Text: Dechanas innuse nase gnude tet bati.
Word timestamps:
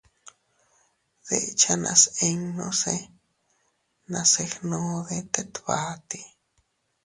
Dechanas 1.27 2.01
innuse 2.29 2.95
nase 4.11 4.43
gnude 4.61 5.17
tet 5.33 5.53
bati. 5.65 6.21